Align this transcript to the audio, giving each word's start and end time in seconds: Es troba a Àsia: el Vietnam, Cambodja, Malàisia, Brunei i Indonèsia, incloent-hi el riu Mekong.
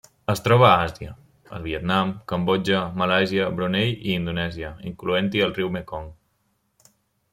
Es 0.33 0.39
troba 0.45 0.63
a 0.67 0.77
Àsia: 0.85 1.11
el 1.57 1.65
Vietnam, 1.67 2.13
Cambodja, 2.31 2.79
Malàisia, 3.03 3.51
Brunei 3.59 3.93
i 4.09 4.17
Indonèsia, 4.23 4.73
incloent-hi 4.93 5.45
el 5.49 5.55
riu 5.61 5.71
Mekong. 5.77 6.11